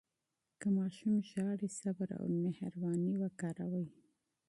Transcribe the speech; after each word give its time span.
که 0.59 0.67
ماشوم 0.77 1.15
ژاړي، 1.29 1.67
صبر 1.79 2.09
او 2.21 2.25
مهرباني 2.45 3.13
وکاروئ. 3.21 3.87